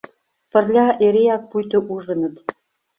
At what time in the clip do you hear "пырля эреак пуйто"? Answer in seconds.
0.51-1.77